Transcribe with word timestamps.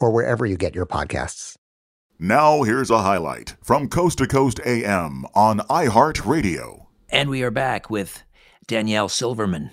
or 0.00 0.10
wherever 0.10 0.44
you 0.44 0.56
get 0.56 0.74
your 0.74 0.86
podcasts. 0.86 1.56
Now, 2.18 2.62
here's 2.62 2.90
a 2.90 3.02
highlight 3.02 3.56
from 3.62 3.88
Coast 3.88 4.18
to 4.18 4.26
Coast 4.26 4.60
AM 4.64 5.24
on 5.34 5.58
iHeartRadio. 5.60 6.86
And 7.08 7.28
we 7.28 7.42
are 7.42 7.50
back 7.50 7.90
with 7.90 8.22
Danielle 8.66 9.08
Silverman, 9.08 9.72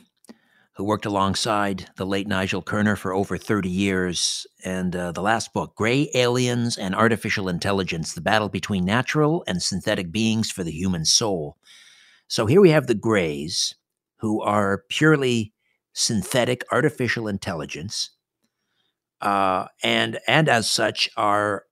who 0.73 0.83
worked 0.83 1.05
alongside 1.05 1.89
the 1.97 2.05
late 2.05 2.27
Nigel 2.27 2.61
Kerner 2.61 2.95
for 2.95 3.13
over 3.13 3.37
30 3.37 3.69
years. 3.69 4.47
And 4.65 4.95
uh, 4.95 5.11
the 5.11 5.21
last 5.21 5.53
book, 5.53 5.75
Grey 5.75 6.09
Aliens 6.15 6.77
and 6.77 6.95
Artificial 6.95 7.47
Intelligence 7.47 8.13
The 8.13 8.21
Battle 8.21 8.49
Between 8.49 8.85
Natural 8.85 9.43
and 9.47 9.61
Synthetic 9.61 10.11
Beings 10.11 10.49
for 10.49 10.63
the 10.63 10.71
Human 10.71 11.05
Soul. 11.05 11.57
So 12.27 12.47
here 12.47 12.61
we 12.61 12.71
have 12.71 12.87
the 12.87 12.95
Greys, 12.95 13.75
who 14.17 14.41
are 14.41 14.83
purely 14.89 15.53
synthetic 15.93 16.63
artificial 16.71 17.27
intelligence. 17.27 18.11
Uh, 19.21 19.67
and 19.83 20.19
and 20.27 20.49
as 20.49 20.69
such 20.69 21.09
are 21.15 21.65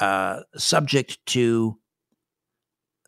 uh, 0.00 0.40
subject 0.56 1.18
to 1.26 1.78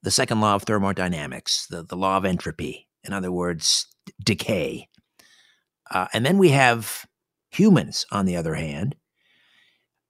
the 0.03 0.11
second 0.11 0.41
law 0.41 0.55
of 0.55 0.63
thermodynamics, 0.65 1.67
the, 1.69 1.83
the 1.83 1.97
law 1.97 2.17
of 2.17 2.25
entropy. 2.25 2.89
In 3.05 3.13
other 3.13 3.31
words, 3.31 3.87
d- 4.07 4.13
decay. 4.23 4.89
Uh, 5.91 6.07
and 6.13 6.25
then 6.25 6.39
we 6.39 6.51
have 6.51 7.07
humans, 7.51 8.07
on 8.11 8.27
the 8.27 8.37
other 8.37 8.55
hand, 8.55 8.97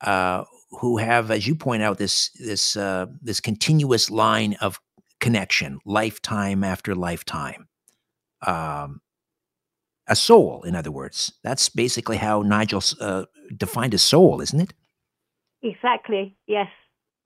uh, 0.01 0.45
who 0.81 0.99
have, 0.99 1.31
as 1.31 1.47
you 1.47 1.55
point 1.55 1.83
out, 1.83 1.99
this 1.99 2.31
this 2.39 2.77
uh, 2.77 3.07
this 3.21 3.41
continuous 3.41 4.11
line 4.11 4.57
of 4.61 4.81
connection, 5.21 5.79
lifetime 5.85 6.65
after 6.65 6.95
lifetime. 6.95 7.69
Um, 8.47 9.01
a 10.11 10.17
soul, 10.17 10.63
in 10.65 10.75
other 10.77 10.91
words. 10.91 11.33
That's 11.43 11.69
basically 11.69 12.19
how 12.19 12.43
Nigel 12.43 12.83
uh, 13.01 13.25
defined 13.57 13.95
a 13.95 13.99
soul, 13.99 14.41
isn't 14.43 14.61
it? 14.61 14.75
Exactly. 15.63 16.37
Yes, 16.47 16.69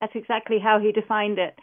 that's 0.01 0.15
exactly 0.15 0.59
how 0.59 0.79
he 0.79 0.93
defined 0.93 1.39
it. 1.39 1.59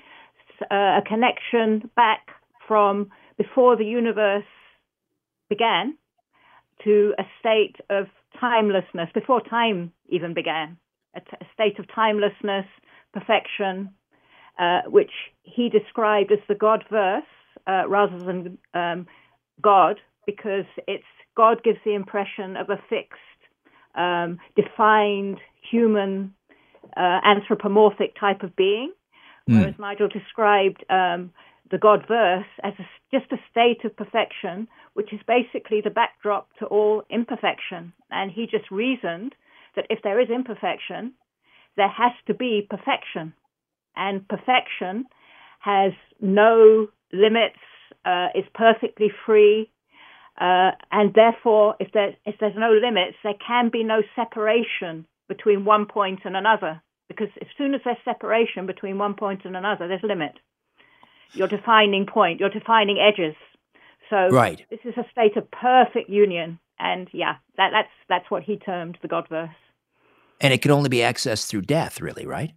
Uh, 0.69 0.99
a 0.99 1.01
connection 1.05 1.89
back 1.95 2.27
from 2.67 3.09
before 3.37 3.75
the 3.75 3.85
universe 3.85 4.43
began 5.49 5.97
to 6.83 7.13
a 7.17 7.23
state 7.39 7.77
of 7.89 8.07
timelessness, 8.39 9.09
before 9.13 9.41
time 9.41 9.91
even 10.09 10.33
began, 10.33 10.77
a, 11.15 11.19
t- 11.19 11.37
a 11.39 11.45
state 11.53 11.79
of 11.79 11.85
timelessness, 11.93 12.65
perfection, 13.13 13.89
uh, 14.59 14.81
which 14.87 15.11
he 15.43 15.69
described 15.69 16.31
as 16.31 16.39
the 16.47 16.55
Godverse 16.55 17.21
uh, 17.67 17.87
rather 17.87 18.17
than 18.23 18.57
um, 18.73 19.07
God, 19.61 19.99
because 20.25 20.65
it's 20.87 21.03
God 21.35 21.63
gives 21.63 21.79
the 21.85 21.93
impression 21.93 22.57
of 22.57 22.69
a 22.69 22.77
fixed, 22.89 23.19
um, 23.95 24.39
defined 24.55 25.39
human 25.69 26.33
uh, 26.97 27.19
anthropomorphic 27.23 28.19
type 28.19 28.43
of 28.43 28.55
being, 28.55 28.91
mm. 29.49 29.59
whereas 29.59 29.75
Nigel 29.79 30.09
described 30.09 30.83
um, 30.89 31.31
the 31.69 31.77
Godverse 31.77 32.45
as 32.63 32.73
a, 32.79 33.17
just 33.17 33.31
a 33.31 33.37
state 33.49 33.85
of 33.85 33.95
perfection, 33.95 34.67
which 34.93 35.13
is 35.13 35.19
basically 35.27 35.81
the 35.81 35.89
backdrop 35.89 36.49
to 36.59 36.65
all 36.65 37.03
imperfection. 37.09 37.93
And 38.09 38.29
he 38.29 38.45
just 38.45 38.69
reasoned 38.69 39.33
that 39.75 39.87
if 39.89 39.99
there 40.03 40.19
is 40.19 40.29
imperfection, 40.29 41.13
there 41.77 41.89
has 41.89 42.11
to 42.27 42.33
be 42.33 42.67
perfection. 42.69 43.33
And 43.95 44.27
perfection 44.27 45.05
has 45.59 45.93
no 46.19 46.87
limits, 47.13 47.59
uh, 48.05 48.27
is 48.35 48.45
perfectly 48.53 49.11
free, 49.25 49.71
uh, 50.39 50.71
and 50.91 51.13
therefore, 51.13 51.75
if, 51.79 51.91
there, 51.93 52.15
if 52.25 52.35
there's 52.39 52.55
no 52.55 52.71
limits, 52.71 53.17
there 53.23 53.33
can 53.45 53.69
be 53.69 53.83
no 53.83 54.01
separation 54.15 55.05
between 55.27 55.65
one 55.65 55.85
point 55.85 56.21
and 56.25 56.35
another. 56.35 56.81
Because 57.07 57.29
as 57.41 57.47
soon 57.57 57.73
as 57.73 57.81
there's 57.83 57.97
separation 58.05 58.65
between 58.65 58.97
one 58.97 59.15
point 59.15 59.41
and 59.43 59.55
another, 59.57 59.87
there's 59.87 60.03
limit. 60.03 60.33
You're 61.33 61.47
defining 61.47 62.05
point, 62.05 62.39
you're 62.39 62.49
defining 62.49 62.97
edges. 62.99 63.35
So 64.09 64.29
right. 64.29 64.65
this 64.69 64.79
is 64.83 64.93
a 64.97 65.09
state 65.11 65.37
of 65.37 65.49
perfect 65.51 66.09
union. 66.09 66.59
And 66.79 67.07
yeah, 67.13 67.35
that, 67.57 67.69
that's 67.71 67.89
that's 68.09 68.31
what 68.31 68.43
he 68.43 68.57
termed 68.57 68.97
the 69.01 69.07
Godverse. 69.07 69.53
And 70.41 70.53
it 70.53 70.61
can 70.61 70.71
only 70.71 70.89
be 70.89 70.97
accessed 70.97 71.47
through 71.47 71.61
death, 71.61 72.01
really, 72.01 72.25
right? 72.25 72.53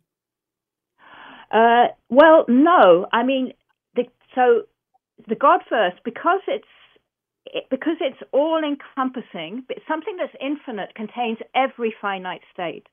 Uh, 1.51 1.89
well, 2.09 2.45
no. 2.49 3.07
I 3.13 3.23
mean, 3.23 3.53
the, 3.95 4.05
so 4.35 4.63
the 5.29 5.37
Godverse, 5.37 5.95
because 6.05 6.41
it's 6.49 6.65
it, 7.47 7.65
because 7.71 7.97
it's 8.01 8.23
all 8.33 8.63
encompassing, 8.65 9.65
something 9.89 10.17
that's 10.17 10.35
infinite 10.41 10.95
contains 10.95 11.39
every 11.55 11.95
finite 12.01 12.43
state. 12.53 12.87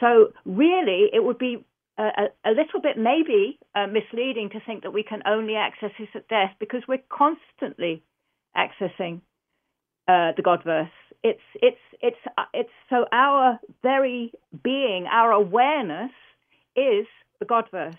So, 0.00 0.32
really, 0.44 1.10
it 1.12 1.24
would 1.24 1.38
be 1.38 1.64
a, 1.98 2.28
a 2.44 2.50
little 2.50 2.80
bit 2.80 2.96
maybe 2.96 3.58
uh, 3.74 3.86
misleading 3.86 4.50
to 4.50 4.60
think 4.64 4.84
that 4.84 4.92
we 4.92 5.02
can 5.02 5.22
only 5.26 5.56
access 5.56 5.90
this 5.98 6.08
at 6.14 6.28
death 6.28 6.52
because 6.60 6.82
we're 6.86 7.02
constantly 7.08 8.02
accessing 8.56 9.20
uh, 10.06 10.32
the 10.36 10.42
Godverse. 10.42 10.90
It's 11.24 11.42
it's 11.56 11.80
it's 12.00 12.16
uh, 12.36 12.44
it's 12.54 12.70
so 12.88 13.06
our 13.12 13.58
very 13.82 14.32
being, 14.62 15.06
our 15.10 15.32
awareness, 15.32 16.12
is 16.76 17.06
the 17.40 17.46
Godverse 17.46 17.98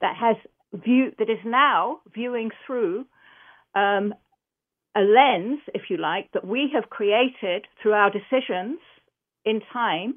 that 0.00 0.16
has 0.16 0.36
view 0.72 1.12
that 1.18 1.28
is 1.28 1.38
now 1.44 2.00
viewing 2.14 2.50
through 2.66 3.04
um, 3.74 4.14
a 4.98 5.02
lens, 5.02 5.60
if 5.74 5.82
you 5.88 5.96
like, 5.96 6.30
that 6.32 6.46
we 6.46 6.70
have 6.74 6.90
created 6.90 7.66
through 7.80 7.92
our 7.92 8.10
decisions 8.10 8.78
in 9.44 9.60
time 9.72 10.14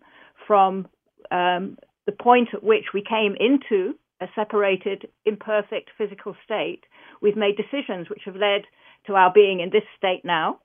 from 0.48 0.88
um, 1.30 1.78
the 2.06 2.12
point 2.12 2.50
at 2.54 2.64
which 2.64 2.86
we 2.94 3.04
came 3.08 3.36
into 3.40 3.94
a 4.22 4.28
separated, 4.36 5.08
imperfect 5.26 5.90
physical 5.98 6.36
state. 6.44 6.82
We've 7.22 7.38
made 7.38 7.58
decisions 7.58 8.10
which 8.10 8.24
have 8.26 8.36
led 8.36 8.64
to 9.08 9.14
our 9.14 9.32
being 9.34 9.60
in 9.60 9.70
this 9.72 9.84
state 9.98 10.22
now. 10.24 10.60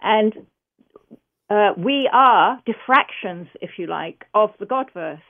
And 0.00 0.34
uh, 1.48 1.72
we 1.76 2.08
are 2.12 2.60
diffractions, 2.64 3.48
if 3.60 3.72
you 3.78 3.86
like, 3.86 4.24
of 4.34 4.50
the 4.58 4.66
Godverse. 4.66 5.20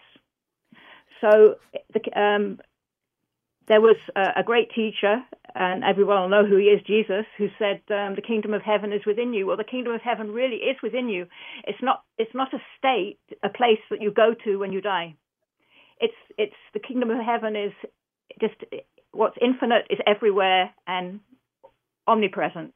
So 1.21 1.57
the, 1.93 2.21
um, 2.21 2.61
there 3.69 3.81
was 3.81 3.97
a, 4.17 4.41
a, 4.41 4.43
great 4.43 4.71
teacher, 4.75 5.23
and 5.54 5.84
everyone 5.84 6.22
will 6.22 6.28
know 6.28 6.46
who 6.46 6.56
he 6.56 6.64
is, 6.64 6.82
Jesus, 6.87 7.26
who 7.37 7.49
said, 7.58 7.82
um, 7.90 8.14
"The 8.14 8.22
kingdom 8.26 8.54
of 8.54 8.62
heaven 8.62 8.93
is 8.93 9.04
within 9.06 9.32
you." 9.32 9.46
Well, 9.46 9.56
the 9.56 9.64
kingdom 9.64 9.93
of 9.93 10.00
heaven 10.00 10.32
really 10.32 10.56
is 10.56 10.76
within 10.82 11.08
you. 11.08 11.26
It's 11.64 11.82
not. 11.82 12.02
It's 12.19 12.34
not 12.34 12.54
a 12.54 12.58
state, 12.78 13.19
a 13.43 13.49
place 13.49 13.81
that 13.90 14.00
you 14.00 14.10
go 14.10 14.34
to 14.44 14.58
when 14.58 14.72
you 14.72 14.81
die. 14.81 15.14
It's. 16.00 16.14
It's 16.38 16.56
the 16.75 16.81
kingdom 16.81 17.10
of 17.10 17.19
heaven 17.25 17.56
is 17.56 17.72
just 18.40 18.54
what's 19.12 19.37
infinite 19.40 19.87
is 19.90 19.99
everywhere 20.06 20.70
and 20.87 21.20
omnipresent. 22.06 22.75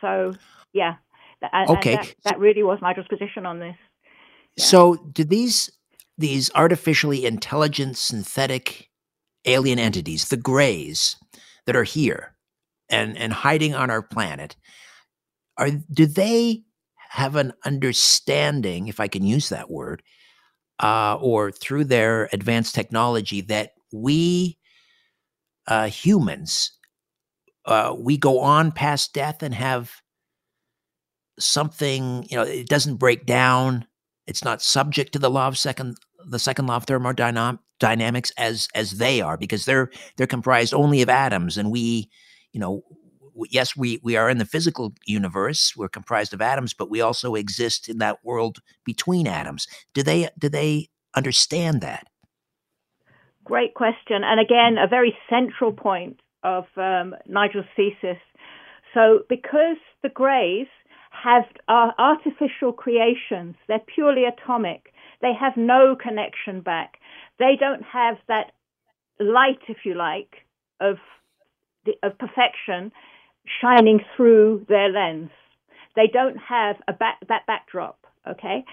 So, 0.00 0.34
yeah. 0.72 0.96
And, 1.40 1.70
okay. 1.70 1.94
And 1.94 2.04
that, 2.04 2.14
that, 2.24 2.38
really 2.38 2.62
was 2.62 2.78
Nigel's 2.82 3.08
position 3.08 3.46
on 3.46 3.58
this. 3.58 3.76
Yeah. 4.56 4.64
So, 4.64 4.96
did 5.12 5.28
these 5.28 5.70
these 6.18 6.50
artificially 6.54 7.26
intelligent 7.26 7.96
synthetic 7.96 8.88
alien 9.44 9.78
entities, 9.78 10.28
the 10.28 10.36
Greys, 10.36 11.16
that 11.66 11.76
are 11.76 11.84
here 11.84 12.34
and 12.88 13.16
and 13.16 13.32
hiding 13.32 13.74
on 13.74 13.90
our 13.90 14.02
planet, 14.02 14.56
are 15.58 15.70
do 15.70 16.06
they 16.06 16.62
have 17.10 17.36
an 17.36 17.52
understanding, 17.64 18.88
if 18.88 19.00
I 19.00 19.08
can 19.08 19.24
use 19.24 19.48
that 19.48 19.70
word, 19.70 20.02
uh, 20.80 21.16
or 21.20 21.50
through 21.50 21.84
their 21.84 22.28
advanced 22.32 22.74
technology 22.74 23.40
that 23.42 23.72
we 23.92 24.58
uh, 25.66 25.88
humans 25.88 26.76
uh, 27.66 27.94
we 27.98 28.16
go 28.16 28.40
on 28.40 28.70
past 28.72 29.12
death 29.12 29.42
and 29.42 29.54
have 29.54 29.90
something 31.38 32.24
you 32.30 32.36
know 32.36 32.44
it 32.44 32.68
doesn't 32.68 32.96
break 32.96 33.26
down. 33.26 33.86
It's 34.26 34.44
not 34.44 34.62
subject 34.62 35.12
to 35.12 35.18
the 35.18 35.30
law 35.30 35.48
of 35.48 35.58
second 35.58 35.96
the 36.26 36.38
second 36.38 36.66
law 36.66 36.76
of 36.76 36.86
thermodynamics 37.80 38.32
as 38.38 38.68
as 38.74 38.92
they 38.92 39.20
are 39.20 39.36
because 39.36 39.64
they're 39.64 39.90
they're 40.16 40.26
comprised 40.26 40.72
only 40.72 41.02
of 41.02 41.08
atoms 41.08 41.56
and 41.56 41.70
we 41.70 42.08
you 42.52 42.60
know 42.60 42.82
yes 43.50 43.76
we 43.76 44.00
we 44.02 44.16
are 44.16 44.30
in 44.30 44.38
the 44.38 44.44
physical 44.44 44.94
universe 45.06 45.74
we're 45.76 45.88
comprised 45.88 46.32
of 46.32 46.40
atoms 46.40 46.72
but 46.72 46.90
we 46.90 47.00
also 47.00 47.34
exist 47.34 47.88
in 47.88 47.98
that 47.98 48.24
world 48.24 48.58
between 48.84 49.26
atoms. 49.26 49.66
Do 49.94 50.02
they 50.02 50.28
do 50.38 50.48
they 50.48 50.88
understand 51.14 51.80
that? 51.82 52.06
Great 53.44 53.74
question 53.74 54.24
and 54.24 54.40
again 54.40 54.76
a 54.82 54.88
very 54.88 55.16
central 55.28 55.72
point 55.72 56.20
of 56.42 56.64
um, 56.76 57.14
nigel's 57.26 57.66
thesis. 57.76 58.20
So 58.94 59.20
because 59.28 59.76
the 60.02 60.08
greys 60.08 60.68
have 61.10 61.44
uh, 61.68 61.90
artificial 61.98 62.72
creations 62.72 63.56
they're 63.68 63.80
purely 63.94 64.24
atomic 64.24 64.92
they 65.22 65.32
have 65.38 65.56
no 65.56 65.96
connection 65.96 66.60
back. 66.60 66.98
They 67.38 67.56
don't 67.58 67.82
have 67.82 68.16
that 68.28 68.52
light, 69.18 69.60
if 69.68 69.78
you 69.84 69.94
like, 69.94 70.34
of 70.80 70.96
the, 71.84 71.92
of 72.02 72.18
perfection 72.18 72.92
shining 73.60 74.00
through 74.16 74.66
their 74.68 74.90
lens. 74.90 75.30
They 75.94 76.08
don't 76.12 76.36
have 76.36 76.76
a 76.88 76.92
back, 76.92 77.18
that 77.28 77.46
backdrop. 77.46 77.98
Okay, 78.28 78.64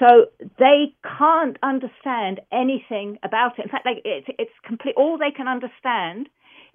so 0.00 0.26
they 0.58 0.94
can't 1.18 1.58
understand 1.62 2.40
anything 2.50 3.18
about 3.22 3.58
it. 3.58 3.66
In 3.66 3.68
fact, 3.68 3.86
it's 4.06 4.26
it's 4.38 4.50
complete. 4.64 4.94
All 4.96 5.18
they 5.18 5.30
can 5.30 5.48
understand 5.48 6.30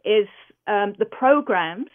is 0.05 0.27
um, 0.67 0.93
the 0.99 1.05
programs 1.05 1.89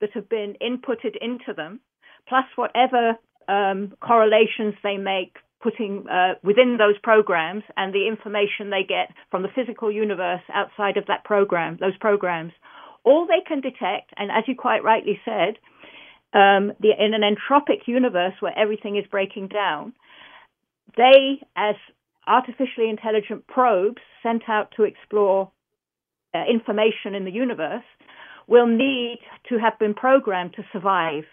that 0.00 0.10
have 0.12 0.28
been 0.28 0.54
inputted 0.62 1.16
into 1.20 1.52
them, 1.56 1.80
plus 2.28 2.44
whatever 2.54 3.16
um, 3.48 3.92
correlations 4.00 4.74
they 4.84 4.96
make 4.96 5.36
putting 5.62 6.06
uh, 6.08 6.34
within 6.42 6.76
those 6.78 6.98
programs 7.02 7.62
and 7.76 7.92
the 7.94 8.08
information 8.08 8.70
they 8.70 8.84
get 8.86 9.14
from 9.30 9.42
the 9.42 9.48
physical 9.54 9.92
universe 9.92 10.42
outside 10.52 10.96
of 10.96 11.06
that 11.06 11.24
program, 11.24 11.76
those 11.80 11.96
programs, 11.98 12.52
all 13.04 13.26
they 13.26 13.42
can 13.46 13.60
detect, 13.60 14.12
and 14.16 14.30
as 14.30 14.44
you 14.46 14.54
quite 14.56 14.84
rightly 14.84 15.20
said, 15.24 15.56
um, 16.32 16.72
the, 16.80 16.90
in 16.98 17.14
an 17.14 17.22
entropic 17.22 17.86
universe 17.86 18.34
where 18.40 18.56
everything 18.56 18.96
is 18.96 19.04
breaking 19.10 19.48
down, 19.48 19.92
they, 20.96 21.40
as 21.56 21.74
artificially 22.26 22.88
intelligent 22.88 23.46
probes 23.46 24.02
sent 24.22 24.42
out 24.48 24.72
to 24.76 24.84
explore 24.84 25.50
uh, 26.34 26.44
information 26.48 27.14
in 27.14 27.24
the 27.24 27.30
universe, 27.30 27.84
will 28.46 28.66
need 28.66 29.18
to 29.48 29.58
have 29.58 29.78
been 29.78 29.94
programmed 29.94 30.54
to 30.54 30.62
survive 30.72 31.24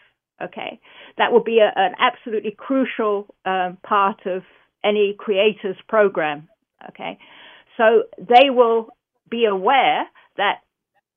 Okay, 0.42 0.80
that 1.18 1.32
will 1.32 1.44
be 1.44 1.60
a, 1.60 1.72
an 1.76 1.94
absolutely 2.00 2.56
crucial 2.56 3.28
um, 3.46 3.78
part 3.84 4.26
of 4.26 4.44
any 4.84 5.16
creator's 5.18 5.78
program. 5.88 6.48
Okay, 6.90 7.18
so 7.78 8.04
they 8.20 8.50
will 8.50 8.90
be 9.30 9.46
aware 9.46 10.06
that 10.38 10.60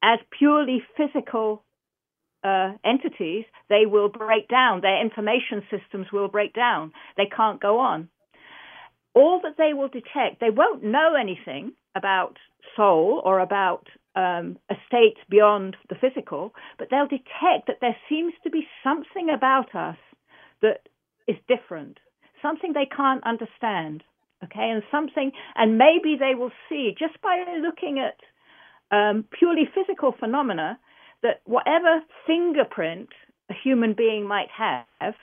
as 0.03 0.19
purely 0.39 0.83
physical 0.97 1.63
uh, 2.43 2.73
entities, 2.85 3.45
they 3.69 3.85
will 3.87 4.09
break 4.09 4.49
down. 4.49 4.81
Their 4.81 5.01
information 5.01 5.63
systems 5.71 6.07
will 6.13 6.29
break 6.29 6.55
down. 6.55 6.93
They 7.17 7.27
can't 7.35 7.61
go 7.61 7.79
on. 7.79 8.09
All 9.15 9.41
that 9.43 9.57
they 9.59 9.75
will 9.75 9.89
detect, 9.89 10.41
they 10.41 10.51
won't 10.51 10.83
know 10.83 11.15
anything 11.21 11.73
about 11.95 12.37
soul 12.77 13.21
or 13.25 13.41
about 13.41 13.87
um, 14.17 14.59
a 14.71 14.75
state 14.87 15.17
beyond 15.29 15.77
the 15.89 15.95
physical, 15.95 16.53
but 16.79 16.89
they'll 16.91 17.07
detect 17.07 17.67
that 17.67 17.79
there 17.81 17.97
seems 18.09 18.33
to 18.43 18.51
be 18.51 18.67
something 18.83 19.31
about 19.31 19.75
us 19.75 19.97
that 20.63 20.89
is 21.29 21.37
different, 21.49 21.99
something 22.43 22.73
they 22.73 22.89
can't 22.95 23.25
understand. 23.25 24.03
Okay, 24.43 24.71
and 24.71 24.83
something, 24.91 25.33
and 25.55 25.77
maybe 25.77 26.17
they 26.19 26.35
will 26.35 26.51
see 26.67 26.95
just 26.99 27.21
by 27.21 27.45
looking 27.61 27.99
at 27.99 28.17
um, 28.91 29.27
purely 29.39 29.69
physical 29.75 30.15
phenomena 30.19 30.79
that 31.23 31.43
whatever 31.45 32.01
fingerprint 32.27 33.11
a 33.51 33.55
human 33.63 33.93
being 33.93 34.27
might 34.27 34.49
have 34.57 35.15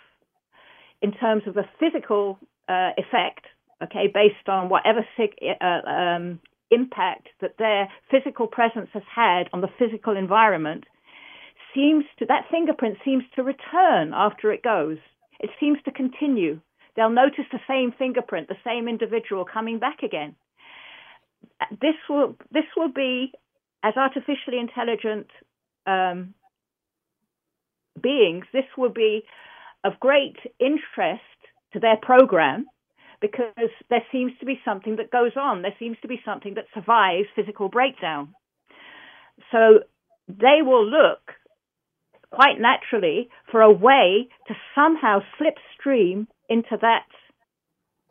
in 1.02 1.12
terms 1.14 1.44
of 1.48 1.58
a 1.58 1.70
physical 1.80 2.40
uh, 2.68 2.92
effect, 2.98 3.46
okay, 3.84 4.08
based 4.14 4.48
on 4.48 4.70
whatever 4.70 5.06
uh, 5.62 5.90
um, 5.90 6.40
impact 6.72 7.28
that 7.42 7.58
their 7.58 7.90
physical 8.12 8.48
presence 8.48 8.90
has 8.94 9.04
had 9.14 9.44
on 9.54 9.62
the 9.62 9.70
physical 9.80 10.16
environment 10.16 10.86
seems 11.74 12.06
to 12.20 12.26
that 12.26 12.46
fingerprint 12.50 12.98
seems 13.04 13.24
to 13.36 13.44
return 13.44 14.12
after 14.14 14.52
it 14.52 14.64
goes. 14.64 14.98
It 15.40 15.50
seems 15.60 15.78
to 15.86 15.92
continue. 15.92 16.60
They'll 16.96 17.10
notice 17.10 17.46
the 17.52 17.60
same 17.68 17.94
fingerprint, 17.98 18.48
the 18.48 18.56
same 18.66 18.88
individual 18.88 19.46
coming 19.46 19.78
back 19.80 20.02
again. 20.04 20.36
This 21.72 21.96
will 22.10 22.36
this 22.52 22.66
will 22.76 22.92
be 22.92 23.32
as 23.84 23.94
artificially 23.96 24.60
intelligent 24.60 25.28
um, 25.86 26.34
beings. 28.02 28.46
This 28.52 28.66
will 28.78 28.90
be 28.90 29.24
of 29.84 30.00
great 30.00 30.38
interest 30.60 31.22
to 31.74 31.80
their 31.80 31.98
program 31.98 32.66
because 33.22 33.70
there 33.90 34.04
seems 34.12 34.32
to 34.40 34.46
be 34.46 34.60
something 34.64 34.98
that 34.98 35.12
goes 35.12 35.32
on. 35.36 35.62
There 35.62 35.74
seems 35.80 35.98
to 36.02 36.08
be 36.08 36.22
something 36.24 36.54
that 36.56 36.66
survives 36.74 37.28
physical 37.36 37.70
breakdown. 37.70 38.34
So 39.52 39.80
they 40.28 40.62
will 40.62 40.86
look 40.86 41.32
quite 42.32 42.60
naturally 42.60 43.30
for 43.52 43.62
a 43.62 43.72
way 43.72 44.28
to 44.48 44.54
somehow 44.76 45.20
slipstream 45.40 46.28
into 46.50 46.78
that 46.82 47.08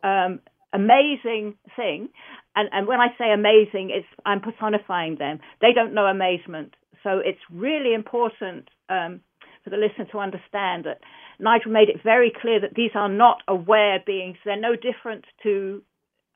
um, 0.03 0.39
amazing 0.73 1.55
thing. 1.75 2.09
And, 2.55 2.69
and 2.71 2.87
when 2.87 2.99
I 2.99 3.07
say 3.17 3.31
amazing, 3.31 3.91
it's 3.91 4.07
I'm 4.25 4.41
personifying 4.41 5.17
them. 5.17 5.39
They 5.61 5.73
don't 5.73 5.93
know 5.93 6.05
amazement. 6.05 6.75
So 7.03 7.19
it's 7.23 7.39
really 7.51 7.93
important 7.93 8.69
um, 8.89 9.21
for 9.67 9.75
the 9.75 9.85
listener 9.85 10.05
to 10.11 10.19
understand 10.19 10.85
that 10.85 11.01
Nigel 11.39 11.71
made 11.71 11.89
it 11.89 12.01
very 12.03 12.31
clear 12.41 12.61
that 12.61 12.73
these 12.73 12.91
are 12.95 13.09
not 13.09 13.41
aware 13.47 14.01
beings. 14.05 14.37
They're 14.45 14.59
no 14.59 14.75
different 14.75 15.25
to 15.43 15.83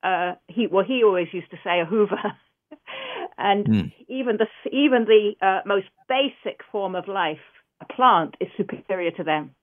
uh, 0.04 0.34
he. 0.48 0.68
Well, 0.68 0.84
he 0.86 1.04
always 1.04 1.28
used 1.32 1.50
to 1.52 1.58
say 1.64 1.80
a 1.80 1.86
Hoover, 1.86 2.36
and 3.38 3.66
mm. 3.66 3.94
even 4.10 4.38
the 4.38 4.48
even 4.72 5.06
the 5.06 5.34
uh, 5.42 5.62
most 5.66 5.88
basic 6.10 6.60
form 6.72 6.96
of 6.96 7.08
life, 7.08 7.40
a 7.80 7.94
plant, 7.94 8.36
is 8.42 8.50
superior 8.58 9.12
to 9.12 9.24
them 9.24 9.56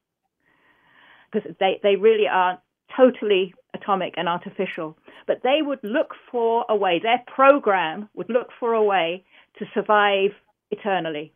because 1.30 1.50
they 1.60 1.78
they 1.82 1.96
really 1.96 2.26
are 2.26 2.60
totally 2.96 3.54
atomic 3.75 4.14
and 4.16 4.28
artificial. 4.28 4.96
But 5.26 5.42
they 5.42 5.58
would 5.60 5.80
look 5.82 6.14
for 6.32 6.64
a 6.70 6.76
way. 6.76 7.00
Their 7.02 7.22
program 7.26 8.08
would 8.14 8.30
look 8.30 8.48
for 8.58 8.72
a 8.72 8.82
way 8.82 9.25
to 9.58 9.66
survive 9.75 10.30
eternally 10.70 11.34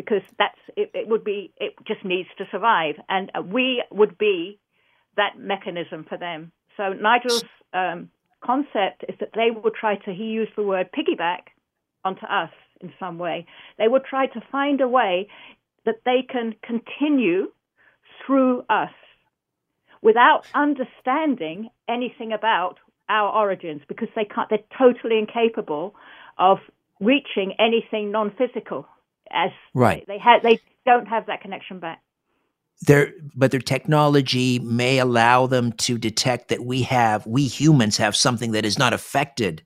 because 0.00 0.22
that's 0.38 0.58
it, 0.78 0.90
it 0.94 1.08
would 1.08 1.24
be 1.24 1.52
it 1.58 1.74
just 1.86 2.02
needs 2.06 2.28
to 2.38 2.44
survive, 2.50 2.94
and 3.10 3.30
we 3.52 3.84
would 3.90 4.16
be 4.16 4.58
that 5.18 5.38
mechanism 5.38 6.06
for 6.08 6.16
them. 6.16 6.52
So 6.78 6.94
Nigel's 6.94 7.44
um, 7.74 8.08
concept 8.42 9.04
is 9.06 9.16
that 9.20 9.32
they 9.34 9.50
would 9.50 9.74
try 9.74 9.96
to 9.96 10.14
he 10.14 10.24
used 10.24 10.52
the 10.56 10.62
word 10.62 10.88
piggyback 10.90 11.52
onto 12.02 12.24
us 12.24 12.48
in 12.80 12.94
some 12.98 13.18
way. 13.18 13.44
They 13.76 13.88
would 13.88 14.04
try 14.06 14.26
to 14.28 14.40
find 14.50 14.80
a 14.80 14.88
way 14.88 15.28
that 15.84 15.96
they 16.06 16.22
can 16.26 16.54
continue 16.62 17.52
through 18.24 18.64
us 18.70 18.94
without 20.00 20.46
understanding 20.54 21.68
anything 21.90 22.32
about 22.32 22.78
our 23.10 23.30
origins 23.34 23.82
because 23.86 24.08
they 24.16 24.24
can't 24.24 24.48
they're 24.48 24.58
totally 24.78 25.18
incapable 25.18 25.94
of 26.38 26.56
reaching 27.00 27.52
anything 27.58 28.10
non-physical 28.10 28.86
as 29.30 29.50
right. 29.74 30.04
they, 30.06 30.18
had 30.18 30.42
they 30.42 30.60
don't 30.84 31.06
have 31.06 31.26
that 31.26 31.40
connection 31.40 31.78
back. 31.78 32.02
Their 32.86 33.12
but 33.34 33.50
their 33.50 33.60
technology 33.60 34.58
may 34.58 34.98
allow 34.98 35.46
them 35.46 35.72
to 35.72 35.98
detect 35.98 36.48
that 36.48 36.64
we 36.64 36.82
have 36.82 37.26
we 37.26 37.46
humans 37.46 37.98
have 37.98 38.16
something 38.16 38.52
that 38.52 38.64
is 38.64 38.78
not 38.78 38.94
affected 38.94 39.62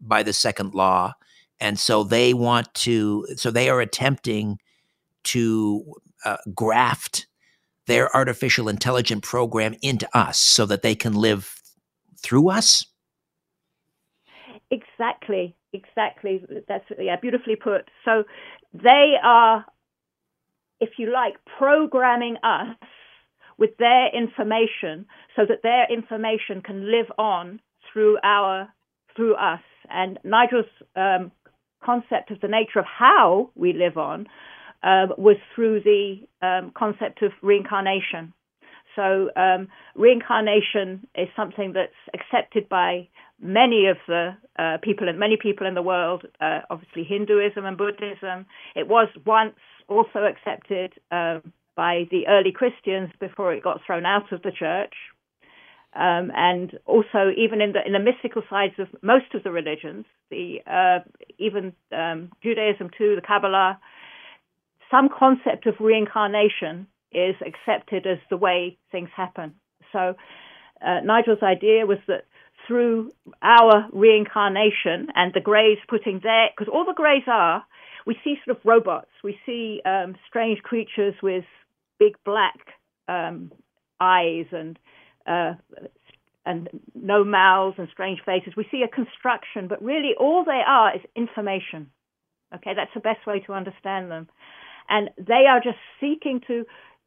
by 0.00 0.22
the 0.22 0.32
second 0.32 0.72
law. 0.72 1.14
And 1.58 1.78
so 1.78 2.04
they 2.04 2.34
want 2.34 2.72
to 2.74 3.26
so 3.34 3.50
they 3.50 3.68
are 3.68 3.80
attempting 3.80 4.58
to 5.24 5.94
uh, 6.24 6.36
graft 6.54 7.26
their 7.86 8.14
artificial 8.14 8.68
intelligent 8.68 9.24
program 9.24 9.74
into 9.82 10.08
us 10.16 10.38
so 10.38 10.64
that 10.66 10.82
they 10.82 10.94
can 10.94 11.14
live 11.14 11.60
through 12.22 12.48
us? 12.48 12.86
Exactly 14.70 15.56
exactly. 15.72 16.42
That's 16.68 16.84
yeah 16.98 17.16
beautifully 17.20 17.56
put. 17.56 17.88
So 18.04 18.24
they 18.72 19.14
are 19.22 19.64
if 20.80 20.90
you 20.98 21.12
like 21.12 21.34
programming 21.58 22.36
us 22.42 22.76
with 23.58 23.76
their 23.78 24.08
information 24.14 25.06
so 25.36 25.42
that 25.48 25.62
their 25.62 25.86
information 25.92 26.60
can 26.62 26.90
live 26.90 27.10
on 27.18 27.60
through 27.92 28.18
our 28.24 28.68
through 29.14 29.34
us. 29.36 29.60
And 29.90 30.18
nigel's 30.24 30.66
um, 30.96 31.30
concept 31.84 32.30
of 32.30 32.40
the 32.40 32.48
nature 32.48 32.78
of 32.78 32.86
how 32.86 33.50
we 33.54 33.72
live 33.72 33.96
on 33.96 34.26
uh, 34.82 35.06
was 35.16 35.36
through 35.54 35.80
the 35.80 36.20
um, 36.40 36.72
concept 36.76 37.22
of 37.22 37.32
reincarnation. 37.42 38.32
So, 38.96 39.30
um, 39.36 39.68
reincarnation 39.94 41.06
is 41.14 41.28
something 41.36 41.72
that's 41.72 41.92
accepted 42.14 42.68
by 42.68 43.08
many 43.40 43.86
of 43.86 43.96
the 44.06 44.36
uh, 44.58 44.78
people 44.82 45.08
and 45.08 45.18
many 45.18 45.36
people 45.40 45.66
in 45.66 45.74
the 45.74 45.82
world. 45.82 46.24
Uh, 46.40 46.60
obviously, 46.70 47.04
Hinduism 47.04 47.64
and 47.64 47.76
Buddhism. 47.76 48.46
It 48.76 48.88
was 48.88 49.08
once 49.26 49.56
also 49.88 50.20
accepted 50.20 50.92
um, 51.10 51.52
by 51.74 52.04
the 52.10 52.26
early 52.28 52.52
Christians 52.52 53.10
before 53.18 53.52
it 53.52 53.64
got 53.64 53.80
thrown 53.86 54.06
out 54.06 54.32
of 54.32 54.42
the 54.42 54.52
church. 54.52 54.94
Um, 55.94 56.30
and 56.34 56.78
also, 56.86 57.30
even 57.36 57.60
in 57.60 57.72
the 57.72 57.80
in 57.84 57.92
the 57.92 57.98
mystical 57.98 58.42
sides 58.48 58.74
of 58.78 58.88
most 59.02 59.34
of 59.34 59.42
the 59.42 59.50
religions, 59.50 60.06
the 60.30 60.60
uh, 60.66 61.00
even 61.38 61.74
um, 61.92 62.30
Judaism 62.42 62.88
too, 62.96 63.14
the 63.14 63.20
Kabbalah, 63.20 63.78
some 64.90 65.08
concept 65.10 65.66
of 65.66 65.74
reincarnation 65.80 66.86
is 67.14 67.36
accepted 67.44 68.06
as 68.06 68.18
the 68.30 68.36
way 68.36 68.78
things 68.90 69.10
happen. 69.16 69.54
So 69.92 70.14
uh, 70.84 71.00
Nigel's 71.04 71.42
idea 71.42 71.86
was 71.86 71.98
that 72.08 72.24
through 72.66 73.10
our 73.42 73.86
reincarnation 73.92 75.08
and 75.14 75.32
the 75.34 75.40
Greys 75.40 75.78
putting 75.88 76.20
their, 76.22 76.48
because 76.56 76.72
all 76.72 76.84
the 76.84 76.94
Greys 76.94 77.24
are, 77.26 77.64
we 78.06 78.16
see 78.24 78.36
sort 78.44 78.56
of 78.56 78.64
robots, 78.64 79.10
we 79.22 79.38
see 79.46 79.80
um, 79.84 80.16
strange 80.28 80.60
creatures 80.62 81.14
with 81.22 81.44
big 81.98 82.14
black 82.24 82.58
um, 83.08 83.52
eyes 84.00 84.46
and 84.52 84.78
uh, 85.26 85.54
and 86.44 86.68
no 86.96 87.22
mouths 87.22 87.76
and 87.78 87.88
strange 87.92 88.18
faces. 88.26 88.54
We 88.56 88.66
see 88.70 88.82
a 88.82 88.88
construction, 88.88 89.68
but 89.68 89.80
really 89.80 90.12
all 90.18 90.44
they 90.44 90.60
are 90.66 90.96
is 90.96 91.02
information. 91.14 91.90
Okay, 92.52 92.72
that's 92.74 92.90
the 92.94 93.00
best 93.00 93.24
way 93.26 93.38
to 93.46 93.52
understand 93.52 94.10
them. 94.10 94.28
And 94.88 95.10
they 95.16 95.44
are 95.48 95.60
just 95.60 95.78
seeking 96.00 96.40
to 96.48 96.64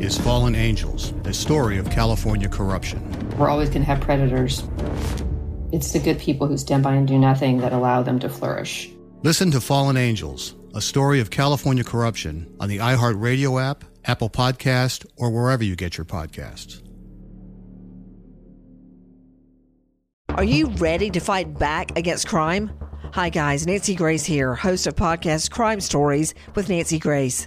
is 0.00 0.18
Fallen 0.18 0.54
Angels, 0.54 1.12
a 1.24 1.32
story 1.32 1.78
of 1.78 1.90
California 1.90 2.48
corruption. 2.48 3.00
We're 3.38 3.48
always 3.48 3.68
going 3.68 3.82
to 3.82 3.86
have 3.86 4.00
predators. 4.00 4.64
It's 5.72 5.92
the 5.92 5.98
good 5.98 6.18
people 6.18 6.46
who 6.46 6.56
stand 6.56 6.82
by 6.82 6.94
and 6.94 7.06
do 7.06 7.18
nothing 7.18 7.58
that 7.58 7.72
allow 7.72 8.02
them 8.02 8.18
to 8.20 8.28
flourish. 8.28 8.90
Listen 9.22 9.50
to 9.52 9.60
Fallen 9.60 9.96
Angels, 9.96 10.54
a 10.74 10.80
story 10.80 11.20
of 11.20 11.30
California 11.30 11.84
corruption 11.84 12.54
on 12.60 12.68
the 12.68 12.78
iHeartRadio 12.78 13.62
app, 13.62 13.84
Apple 14.04 14.28
Podcast, 14.30 15.06
or 15.16 15.30
wherever 15.30 15.64
you 15.64 15.76
get 15.76 15.96
your 15.96 16.04
podcasts. 16.04 16.80
Are 20.30 20.44
you 20.44 20.66
ready 20.66 21.10
to 21.10 21.20
fight 21.20 21.58
back 21.58 21.96
against 21.96 22.26
crime? 22.26 22.70
Hi, 23.12 23.28
guys. 23.28 23.64
Nancy 23.64 23.94
Grace 23.94 24.24
here, 24.24 24.56
host 24.56 24.88
of 24.88 24.96
podcast 24.96 25.52
Crime 25.52 25.80
Stories 25.80 26.34
with 26.56 26.68
Nancy 26.68 26.98
Grace. 26.98 27.46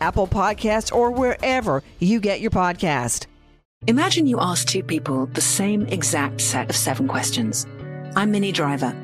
Apple 0.00 0.26
Podcasts, 0.26 0.94
or 0.94 1.10
wherever 1.10 1.82
you 1.98 2.20
get 2.20 2.40
your 2.40 2.50
podcast. 2.50 3.26
Imagine 3.86 4.26
you 4.26 4.40
ask 4.40 4.66
two 4.66 4.82
people 4.82 5.26
the 5.26 5.40
same 5.40 5.86
exact 5.88 6.40
set 6.40 6.70
of 6.70 6.76
seven 6.76 7.06
questions. 7.06 7.66
I'm 8.16 8.30
Minnie 8.30 8.52
Driver. 8.52 9.03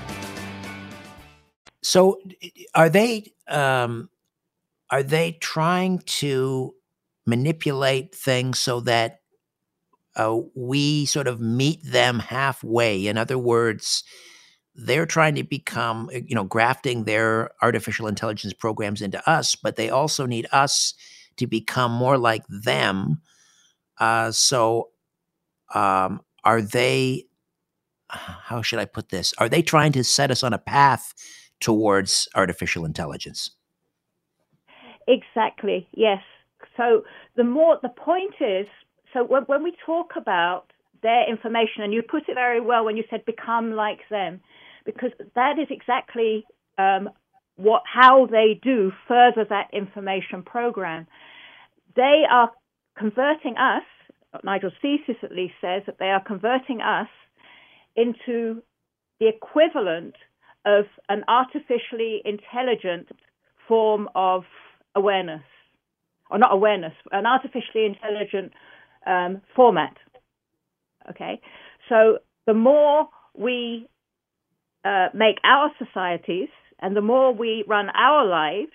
So, 1.83 2.21
are 2.75 2.89
they 2.89 3.33
um, 3.47 4.09
are 4.89 5.03
they 5.03 5.33
trying 5.33 5.99
to 5.99 6.75
manipulate 7.25 8.13
things 8.13 8.59
so 8.59 8.81
that 8.81 9.21
uh, 10.15 10.37
we 10.55 11.05
sort 11.05 11.27
of 11.27 11.41
meet 11.41 11.79
them 11.83 12.19
halfway? 12.19 13.07
In 13.07 13.17
other 13.17 13.37
words, 13.37 14.03
they're 14.75 15.05
trying 15.05 15.35
to 15.35 15.43
become, 15.43 16.09
uh, 16.13 16.19
you 16.25 16.35
know, 16.35 16.43
grafting 16.43 17.05
their 17.05 17.51
artificial 17.61 18.07
intelligence 18.07 18.53
programs 18.53 19.01
into 19.01 19.27
us, 19.29 19.55
but 19.55 19.75
they 19.75 19.89
also 19.89 20.25
need 20.25 20.47
us 20.51 20.93
to 21.37 21.47
become 21.47 21.91
more 21.91 22.17
like 22.17 22.43
them. 22.47 23.21
Uh, 23.99 24.31
so, 24.31 24.89
um, 25.73 26.21
are 26.43 26.61
they? 26.61 27.25
How 28.09 28.61
should 28.61 28.79
I 28.79 28.85
put 28.85 29.09
this? 29.09 29.33
Are 29.37 29.49
they 29.49 29.61
trying 29.61 29.93
to 29.93 30.03
set 30.03 30.31
us 30.31 30.43
on 30.43 30.53
a 30.53 30.57
path 30.57 31.13
towards 31.61 32.27
artificial 32.35 32.83
intelligence? 32.85 33.51
Exactly. 35.07 35.87
Yes. 35.93 36.21
So 36.77 37.03
the 37.35 37.43
more 37.43 37.79
the 37.81 37.89
point 37.89 38.35
is, 38.39 38.67
so 39.13 39.23
when, 39.23 39.43
when 39.43 39.63
we 39.63 39.73
talk 39.85 40.11
about 40.15 40.65
their 41.01 41.29
information, 41.29 41.83
and 41.83 41.93
you 41.93 42.01
put 42.01 42.29
it 42.29 42.35
very 42.35 42.61
well 42.61 42.85
when 42.85 42.97
you 42.97 43.03
said 43.09 43.25
become 43.25 43.73
like 43.73 43.99
them, 44.09 44.39
because 44.85 45.11
that 45.35 45.57
is 45.59 45.67
exactly 45.69 46.45
um, 46.77 47.09
what 47.55 47.81
how 47.91 48.27
they 48.27 48.59
do 48.61 48.91
further 49.07 49.45
that 49.49 49.67
information 49.73 50.43
program. 50.43 51.07
They 51.95 52.23
are 52.29 52.51
converting 52.97 53.57
us. 53.57 53.83
Nigel's 54.43 54.73
thesis 54.81 55.17
at 55.23 55.31
least 55.31 55.55
says 55.59 55.83
that 55.87 55.97
they 55.99 56.05
are 56.05 56.23
converting 56.23 56.79
us 56.81 57.09
into 57.95 58.61
the 59.19 59.27
equivalent 59.27 60.15
of 60.65 60.85
an 61.09 61.23
artificially 61.27 62.21
intelligent 62.25 63.07
form 63.67 64.09
of 64.15 64.43
awareness, 64.95 65.43
or 66.29 66.37
not 66.37 66.53
awareness, 66.53 66.93
an 67.11 67.25
artificially 67.25 67.85
intelligent 67.85 68.51
um, 69.05 69.41
format. 69.55 69.95
Okay, 71.09 71.41
so 71.89 72.19
the 72.45 72.53
more 72.53 73.07
we 73.35 73.87
uh, 74.85 75.07
make 75.13 75.37
our 75.43 75.71
societies 75.77 76.49
and 76.79 76.95
the 76.95 77.01
more 77.01 77.33
we 77.33 77.63
run 77.67 77.89
our 77.89 78.25
lives 78.25 78.71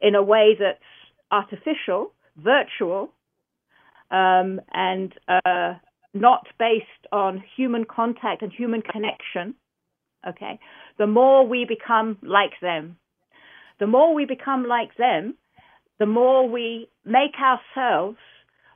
in 0.00 0.14
a 0.14 0.22
way 0.22 0.56
that's 0.58 0.78
artificial, 1.30 2.12
virtual, 2.36 3.10
um, 4.10 4.60
and 4.72 5.12
uh, 5.28 5.74
not 6.14 6.46
based 6.58 6.84
on 7.12 7.42
human 7.56 7.84
contact 7.84 8.42
and 8.42 8.52
human 8.52 8.82
connection, 8.82 9.54
okay, 10.26 10.58
the 10.98 11.06
more 11.06 11.46
we 11.46 11.64
become 11.64 12.18
like 12.22 12.52
them. 12.60 12.96
The 13.78 13.86
more 13.86 14.14
we 14.14 14.24
become 14.24 14.66
like 14.66 14.96
them, 14.96 15.34
the 15.98 16.06
more 16.06 16.48
we 16.48 16.88
make 17.04 17.34
ourselves 17.40 18.18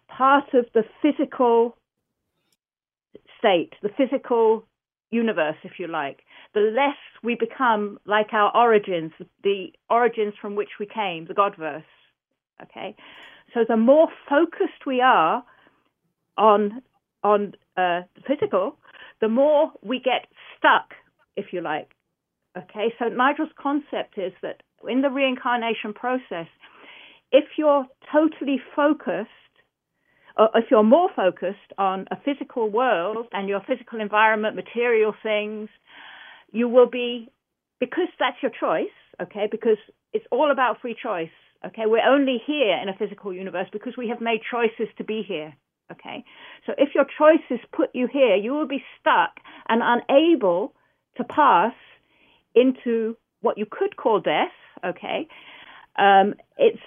part 0.08 0.52
of 0.54 0.66
the 0.74 0.84
physical 1.00 1.76
state, 3.38 3.72
the 3.82 3.90
physical 3.96 4.64
universe, 5.10 5.56
if 5.64 5.72
you 5.78 5.86
like, 5.88 6.20
the 6.54 6.60
less 6.60 6.96
we 7.22 7.34
become 7.34 7.98
like 8.06 8.32
our 8.32 8.54
origins, 8.56 9.12
the 9.42 9.66
origins 9.88 10.34
from 10.40 10.54
which 10.56 10.70
we 10.78 10.86
came, 10.86 11.26
the 11.26 11.34
Godverse. 11.34 11.84
Okay, 12.62 12.94
so 13.54 13.60
the 13.66 13.76
more 13.76 14.08
focused 14.28 14.86
we 14.86 15.00
are 15.00 15.42
on 16.36 16.82
on 17.22 17.54
uh, 17.76 18.02
the 18.14 18.22
physical, 18.26 18.76
the 19.20 19.28
more 19.28 19.72
we 19.82 19.98
get 19.98 20.26
stuck, 20.58 20.94
if 21.36 21.52
you 21.52 21.60
like. 21.60 21.90
Okay, 22.56 22.92
so 22.98 23.06
Nigel's 23.06 23.50
concept 23.60 24.18
is 24.18 24.32
that 24.42 24.62
in 24.88 25.02
the 25.02 25.10
reincarnation 25.10 25.92
process, 25.94 26.48
if 27.30 27.44
you're 27.56 27.86
totally 28.12 28.60
focused 28.74 29.28
if 30.54 30.70
you're 30.70 30.82
more 30.82 31.10
focused 31.14 31.72
on 31.76 32.06
a 32.10 32.16
physical 32.24 32.70
world 32.70 33.26
and 33.32 33.48
your 33.48 33.60
physical 33.66 34.00
environment, 34.00 34.56
material 34.56 35.14
things, 35.22 35.68
you 36.52 36.68
will 36.68 36.88
be, 36.88 37.28
because 37.78 38.08
that's 38.18 38.36
your 38.42 38.52
choice, 38.58 38.94
okay, 39.20 39.48
because 39.50 39.76
it's 40.12 40.24
all 40.30 40.50
about 40.50 40.80
free 40.80 40.96
choice, 41.00 41.30
okay, 41.66 41.82
we're 41.84 42.06
only 42.08 42.40
here 42.46 42.76
in 42.82 42.88
a 42.88 42.96
physical 42.96 43.32
universe 43.32 43.66
because 43.72 43.94
we 43.96 44.08
have 44.08 44.20
made 44.20 44.40
choices 44.50 44.88
to 44.96 45.04
be 45.04 45.22
here, 45.26 45.54
okay. 45.92 46.24
So 46.66 46.72
if 46.78 46.94
your 46.94 47.06
choices 47.18 47.64
put 47.72 47.90
you 47.94 48.08
here, 48.10 48.36
you 48.36 48.52
will 48.52 48.68
be 48.68 48.82
stuck 48.98 49.40
and 49.68 49.82
unable 49.84 50.74
to 51.16 51.24
pass 51.24 51.74
into 52.54 53.16
what 53.40 53.58
you 53.58 53.66
could 53.70 53.96
call 53.96 54.20
death, 54.20 54.52
okay. 54.84 55.28
Um, 55.96 56.34
it's 56.56 56.80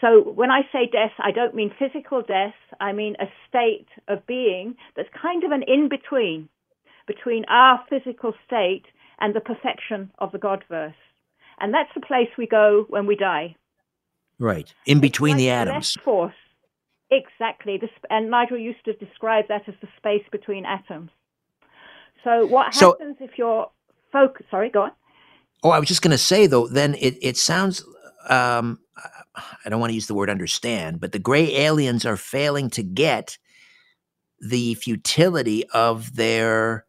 so 0.00 0.22
when 0.22 0.50
I 0.50 0.62
say 0.72 0.86
death, 0.90 1.12
I 1.18 1.30
don't 1.30 1.54
mean 1.54 1.72
physical 1.78 2.22
death. 2.22 2.54
I 2.80 2.92
mean 2.92 3.16
a 3.20 3.26
state 3.48 3.88
of 4.08 4.26
being 4.26 4.76
that's 4.96 5.08
kind 5.20 5.44
of 5.44 5.50
an 5.50 5.62
in 5.66 5.88
between, 5.88 6.48
between 7.06 7.44
our 7.48 7.84
physical 7.90 8.32
state 8.46 8.84
and 9.20 9.34
the 9.34 9.40
perfection 9.40 10.10
of 10.18 10.32
the 10.32 10.38
Godverse. 10.38 10.94
And 11.60 11.74
that's 11.74 11.90
the 11.94 12.00
place 12.00 12.28
we 12.38 12.46
go 12.46 12.86
when 12.88 13.06
we 13.06 13.14
die. 13.16 13.56
Right. 14.38 14.72
In 14.86 15.00
between 15.00 15.32
like 15.32 15.38
the 15.38 15.50
atoms. 15.50 15.96
force. 16.02 16.32
Exactly. 17.10 17.76
This, 17.76 17.90
and 18.08 18.30
Nigel 18.30 18.56
used 18.56 18.82
to 18.86 18.94
describe 18.94 19.48
that 19.48 19.68
as 19.68 19.74
the 19.82 19.88
space 19.98 20.24
between 20.32 20.64
atoms. 20.64 21.10
So 22.24 22.46
what 22.46 22.72
So- 22.72 22.92
happens 22.92 23.16
if 23.20 23.36
you're 23.36 23.70
focused? 24.12 24.50
Sorry, 24.50 24.70
go 24.70 24.82
on. 24.82 24.92
Oh, 25.62 25.70
I 25.70 25.78
was 25.78 25.88
just 25.88 26.02
going 26.02 26.12
to 26.12 26.18
say 26.18 26.46
though. 26.46 26.68
Then 26.68 26.94
it 26.94 27.16
it 27.20 27.36
sounds. 27.36 27.84
Um, 28.28 28.78
I 29.64 29.68
don't 29.68 29.80
want 29.80 29.90
to 29.90 29.94
use 29.94 30.06
the 30.06 30.14
word 30.14 30.30
understand, 30.30 31.00
but 31.00 31.12
the 31.12 31.18
gray 31.18 31.54
aliens 31.56 32.04
are 32.04 32.16
failing 32.16 32.70
to 32.70 32.82
get 32.82 33.38
the 34.40 34.74
futility 34.74 35.66
of 35.68 36.16
their 36.16 36.86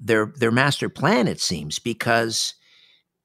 their 0.00 0.32
their 0.36 0.50
master 0.50 0.88
plan. 0.88 1.28
It 1.28 1.40
seems 1.40 1.78
because 1.78 2.54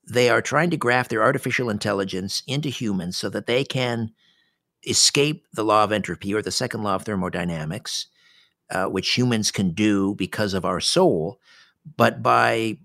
they 0.07 0.29
are 0.29 0.41
trying 0.41 0.69
to 0.71 0.77
graft 0.77 1.09
their 1.09 1.23
artificial 1.23 1.69
intelligence 1.69 2.41
into 2.47 2.69
humans 2.69 3.17
so 3.17 3.29
that 3.29 3.45
they 3.45 3.63
can 3.63 4.11
escape 4.87 5.45
the 5.53 5.63
law 5.63 5.83
of 5.83 5.91
entropy 5.91 6.33
or 6.33 6.41
the 6.41 6.51
second 6.51 6.83
law 6.83 6.95
of 6.95 7.03
thermodynamics, 7.03 8.07
uh, 8.71 8.85
which 8.85 9.13
humans 9.13 9.51
can 9.51 9.71
do 9.71 10.15
because 10.15 10.53
of 10.53 10.65
our 10.65 10.79
soul. 10.79 11.39
But 11.97 12.23
by 12.23 12.77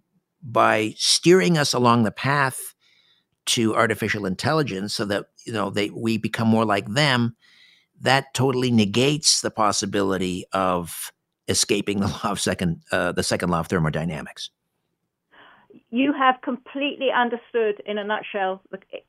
by 0.45 0.95
steering 0.99 1.57
us 1.59 1.73
along 1.73 2.05
the 2.05 2.13
path 2.13 2.75
to 3.47 3.75
artificial 3.75 4.27
intelligence 4.27 4.95
so 4.95 5.05
that 5.05 5.27
you 5.47 5.53
know 5.53 5.71
they 5.71 5.91
we 5.91 6.19
become 6.19 6.49
more 6.49 6.65
like 6.65 6.87
them 6.89 7.37
that 8.01 8.33
totally 8.35 8.71
negates 8.71 9.41
the 9.41 9.51
possibility 9.51 10.45
of 10.53 11.13
escaping 11.49 12.01
the 12.01 12.07
law 12.25 12.31
of 12.31 12.41
second 12.41 12.83
uh, 12.93 13.13
the 13.13 13.23
second 13.23 13.51
law 13.51 13.61
of 13.61 13.69
thermodynamics 13.69 14.51
You 15.91 16.13
have 16.13 16.37
completely 16.43 17.09
understood, 17.15 17.83
in 17.87 17.99
a 17.99 18.05
nutshell, 18.05 18.63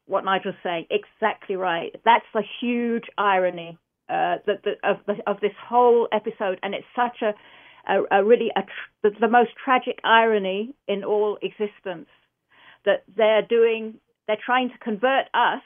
what 0.06 0.24
Nigel's 0.26 0.56
saying. 0.64 0.86
Exactly 0.90 1.56
right. 1.56 1.96
That's 2.06 2.26
the 2.34 2.44
huge 2.60 3.06
irony 3.18 3.78
uh, 4.10 4.38
that, 4.46 4.62
of, 4.84 4.98
of 5.26 5.40
this 5.42 5.54
whole 5.68 6.08
episode, 6.12 6.60
and 6.62 6.76
it's 6.76 6.86
such 6.96 7.22
a, 7.22 7.34
a, 7.88 8.20
a 8.20 8.24
really 8.24 8.52
a 8.56 8.62
tr- 8.62 9.10
the, 9.20 9.28
most 9.28 9.52
tragic 9.64 10.00
irony 10.04 10.76
in 10.88 11.04
all 11.04 11.38
existence 11.42 12.08
that 12.86 13.04
they're 13.16 13.46
doing. 13.48 13.96
They're 14.28 14.38
trying 14.44 14.70
to 14.70 14.78
convert 14.80 15.26
us 15.34 15.64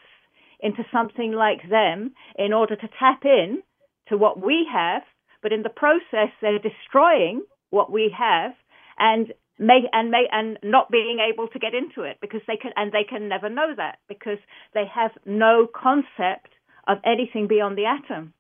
into 0.60 0.84
something 0.92 1.32
like 1.32 1.70
them 1.70 2.14
in 2.38 2.54
order 2.54 2.76
to 2.76 2.90
tap 3.00 3.22
in 3.24 3.64
to 4.10 4.18
what 4.18 4.44
we 4.44 4.68
have, 4.72 5.04
but 5.42 5.54
in 5.54 5.64
the 5.64 5.70
process, 5.70 6.30
they're 6.42 6.60
destroying 6.60 7.44
what 7.70 7.92
we 7.92 8.14
have 8.18 8.52
and 8.98 9.34
make 9.58 9.84
and 9.94 10.10
make 10.10 10.28
and 10.32 10.58
not 10.64 10.90
being 10.90 11.20
able 11.20 11.48
to 11.50 11.60
get 11.60 11.74
into 11.74 12.04
it 12.04 12.18
because 12.22 12.42
they 12.48 12.58
can 12.58 12.72
and 12.76 12.92
they 12.92 13.04
can 13.08 13.28
never 13.28 13.50
know 13.50 13.74
that 13.76 14.00
because 14.08 14.38
they 14.74 14.86
have 14.94 15.12
no 15.26 15.68
concept 15.74 16.50
of 16.88 16.98
anything 17.06 17.48
beyond 17.48 17.78
the 17.78 17.86
atom. 17.86 18.34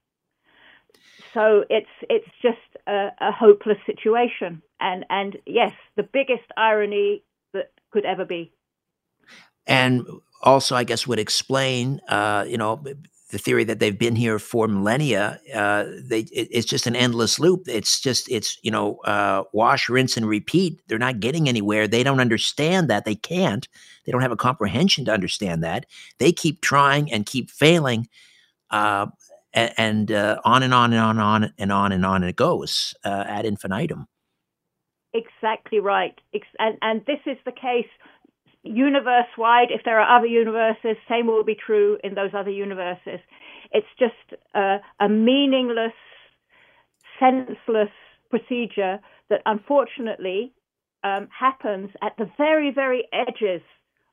So 1.34 1.65
it's 1.69 1.89
it's 2.10 2.30
just 2.41 2.58
a, 2.88 3.10
a 3.21 3.32
hopeless 3.32 3.78
situation, 3.86 4.62
and 4.80 5.06
and 5.10 5.38
yes, 5.45 5.73
the 5.95 6.04
biggest 6.04 6.45
irony 6.58 7.23
that 7.54 7.71
could 7.91 8.06
ever 8.06 8.25
be. 8.25 8.52
and 9.67 10.06
also 10.43 10.75
i 10.75 10.84
guess 10.84 11.06
would 11.08 11.19
explain 11.19 12.02
uh, 12.10 12.45
you 12.47 12.58
know 12.58 12.82
the 13.30 13.38
theory 13.38 13.63
that 13.63 13.80
they've 13.80 13.97
been 13.97 14.15
here 14.15 14.39
for 14.39 14.67
millennia, 14.67 15.39
uh, 15.54 15.86
they, 16.04 16.21
it, 16.21 16.47
it's 16.52 16.65
just 16.65 16.88
an 16.88 16.95
endless 16.95 17.39
loop. 17.39 17.67
It's 17.67 17.99
just, 17.99 18.30
it's, 18.32 18.58
you 18.63 18.71
know, 18.71 18.95
uh, 19.06 19.43
wash, 19.54 19.88
rinse, 19.88 20.17
and 20.17 20.28
repeat. 20.28 20.82
They're 20.88 20.97
not 20.97 21.19
getting 21.19 21.47
anywhere. 21.47 21.88
They 21.88 22.02
don't 22.04 22.19
understand 22.19 22.89
that. 22.89 23.06
They 23.06 23.15
can't. 23.15 23.67
They 24.06 24.12
don't 24.12 24.21
have 24.21 24.32
a 24.32 24.36
comprehension 24.36 25.06
to 25.06 25.13
understand 25.13 25.63
that. 25.63 25.86
They 26.17 26.32
keep 26.32 26.62
trying 26.62 27.12
and 27.12 27.25
keep 27.25 27.52
failing. 27.52 28.08
Uh, 28.71 29.08
and, 29.53 29.73
and 29.77 30.12
uh, 30.12 30.39
on 30.43 30.63
and 30.63 30.73
on 30.73 30.93
and 30.93 31.01
on 31.01 31.13
and 31.17 31.21
on 31.21 31.53
and 31.57 31.71
on 31.71 31.91
and 31.91 32.05
on 32.05 32.23
it 32.23 32.35
goes 32.35 32.93
uh, 33.03 33.23
ad 33.27 33.45
infinitum. 33.45 34.07
Exactly 35.13 35.79
right. 35.79 36.19
And, 36.59 36.77
and 36.81 37.01
this 37.05 37.19
is 37.25 37.38
the 37.45 37.51
case 37.51 37.88
universe 38.63 39.27
wide. 39.38 39.69
If 39.71 39.81
there 39.85 39.99
are 39.99 40.17
other 40.17 40.27
universes, 40.27 40.97
same 41.07 41.27
will 41.27 41.43
be 41.43 41.55
true 41.55 41.97
in 42.03 42.13
those 42.13 42.31
other 42.33 42.51
universes. 42.51 43.19
It's 43.71 43.88
just 43.97 44.41
a, 44.53 44.77
a 44.99 45.09
meaningless, 45.09 45.93
senseless 47.19 47.89
procedure 48.29 48.99
that 49.29 49.41
unfortunately 49.45 50.53
um, 51.03 51.27
happens 51.38 51.89
at 52.01 52.13
the 52.17 52.29
very, 52.38 52.71
very 52.71 53.07
edges 53.13 53.62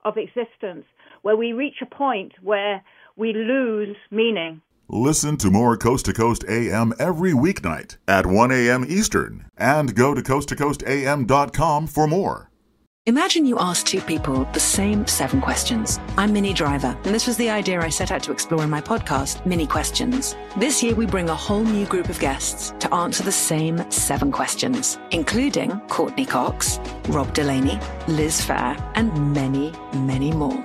of 0.05 0.17
existence, 0.17 0.85
where 1.23 1.37
we 1.37 1.53
reach 1.53 1.83
a 1.83 1.87
point 1.87 2.33
where 2.43 2.83
we 3.17 3.33
lose 3.33 3.97
meaning. 4.11 4.63
Listen 4.89 5.37
to 5.39 5.51
more 5.51 5.77
Coast 5.77 6.05
to 6.05 6.13
Coast 6.13 6.45
AM 6.49 6.95
every 7.01 7.33
weeknight 7.33 7.97
at 8.07 8.25
1 8.25 8.53
a.m. 8.53 8.85
Eastern 8.89 9.47
and 9.57 9.97
go 9.97 10.15
to 10.15 10.23
coasttocoastam.com 10.23 11.89
for 11.89 12.07
more. 12.07 12.51
Imagine 13.07 13.47
you 13.47 13.59
ask 13.59 13.87
two 13.87 14.01
people 14.01 14.45
the 14.53 14.61
same 14.61 15.07
seven 15.07 15.41
questions. 15.41 15.99
I'm 16.17 16.33
Minnie 16.33 16.53
Driver, 16.53 16.97
and 17.05 17.15
this 17.15 17.27
was 17.27 17.37
the 17.37 17.51
idea 17.51 17.81
I 17.81 17.89
set 17.89 18.13
out 18.13 18.23
to 18.25 18.33
explore 18.33 18.63
in 18.63 18.71
my 18.71 18.81
podcast, 18.81 19.45
Minnie 19.47 19.67
Questions. 19.67 20.37
This 20.57 20.83
year, 20.83 20.95
we 20.95 21.07
bring 21.07 21.29
a 21.31 21.35
whole 21.35 21.63
new 21.63 21.87
group 21.87 22.09
of 22.09 22.19
guests 22.19 22.73
to 22.81 22.93
answer 22.93 23.23
the 23.23 23.31
same 23.31 23.89
seven 23.93 24.33
questions, 24.33 24.99
including 25.13 25.81
Courteney 25.89 26.27
Cox, 26.27 26.81
Rob 27.09 27.33
Delaney, 27.33 27.79
Liz 28.09 28.41
Phair, 28.41 28.81
and 28.97 29.33
many, 29.33 29.73
many 29.95 30.33
more. 30.33 30.65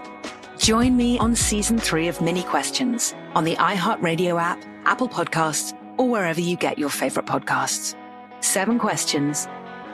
Join 0.71 0.95
me 0.95 1.19
on 1.19 1.35
season 1.35 1.77
three 1.77 2.07
of 2.07 2.21
Minnie 2.21 2.43
Questions 2.43 3.13
on 3.35 3.43
the 3.43 3.57
iHeartRadio 3.57 4.41
app, 4.41 4.63
Apple 4.85 5.09
Podcasts, 5.09 5.77
or 5.97 6.07
wherever 6.07 6.39
you 6.39 6.55
get 6.55 6.79
your 6.79 6.87
favorite 6.87 7.25
podcasts. 7.25 7.93
Seven 8.39 8.79
questions, 8.79 9.49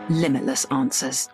limitless 0.08 0.66
answers. 0.66 1.30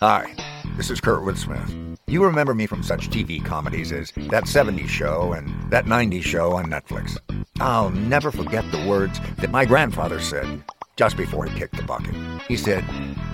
Hi, 0.00 0.34
this 0.76 0.90
is 0.90 1.00
Kurtwood 1.00 1.38
Smith. 1.38 1.74
You 2.06 2.22
remember 2.22 2.52
me 2.52 2.66
from 2.66 2.82
such 2.82 3.08
TV 3.08 3.42
comedies 3.42 3.92
as 3.92 4.12
That 4.28 4.44
70s 4.44 4.88
Show 4.88 5.32
and 5.32 5.48
That 5.72 5.86
90s 5.86 6.22
Show 6.22 6.52
on 6.52 6.66
Netflix. 6.66 7.16
I'll 7.60 7.88
never 7.88 8.30
forget 8.30 8.70
the 8.72 8.84
words 8.86 9.18
that 9.38 9.50
my 9.50 9.64
grandfather 9.64 10.20
said 10.20 10.62
just 10.96 11.16
before 11.16 11.46
he 11.46 11.58
kicked 11.58 11.78
the 11.78 11.82
bucket. 11.82 12.14
He 12.46 12.58
said, 12.58 12.84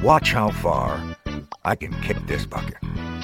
Watch 0.05 0.31
how 0.31 0.51
far 0.53 1.17
I 1.65 1.75
can 1.77 1.93
kick 2.03 2.17
this 2.27 2.47
bucket. 2.47 2.77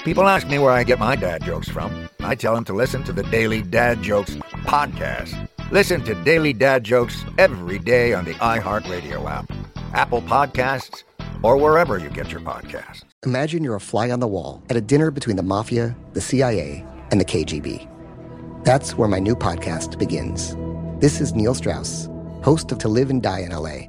People 0.05 0.29
ask 0.29 0.47
me 0.49 0.59
where 0.59 0.73
I 0.73 0.85
get 0.85 0.99
my 0.99 1.17
dad 1.17 1.43
jokes 1.43 1.69
from. 1.69 2.09
I 2.21 2.35
tell 2.35 2.55
them 2.55 2.65
to 2.67 2.73
listen 2.73 3.03
to 3.05 3.13
the 3.13 3.25
Daily 3.25 3.63
Dad 3.63 4.03
Jokes 4.03 4.37
podcast. 4.65 5.49
Listen 5.71 6.03
to 6.05 6.15
Daily 6.25 6.53
Dad 6.53 6.85
Jokes 6.85 7.25
every 7.37 7.79
day 7.79 8.15
on 8.15 8.25
the 8.25 8.35
iHeartRadio 8.35 9.29
app, 9.29 9.51
Apple 9.93 10.23
Podcasts, 10.23 11.03
or 11.43 11.57
wherever 11.57 11.99
you 11.99 12.09
get 12.11 12.31
your 12.31 12.41
podcasts. 12.41 13.05
Imagine 13.27 13.65
you're 13.65 13.75
a 13.75 13.81
fly 13.81 14.11
on 14.11 14.21
the 14.21 14.29
wall 14.29 14.63
at 14.71 14.77
a 14.77 14.81
dinner 14.81 15.11
between 15.11 15.37
the 15.37 15.43
mafia, 15.43 15.97
the 16.13 16.21
CIA, 16.21 16.87
and 17.11 17.21
the 17.21 17.25
KGB. 17.25 17.87
That's 18.65 18.97
where 18.97 19.09
my 19.09 19.19
new 19.19 19.35
podcast 19.35 19.99
begins. 19.99 20.57
This 21.01 21.21
is 21.21 21.35
Neil 21.35 21.55
Strauss, 21.55 22.09
host 22.43 22.71
of 22.73 22.79
To 22.79 22.89
Live 22.89 23.11
and 23.11 23.23
Die 23.23 23.41
in 23.41 23.51
LA, 23.51 23.89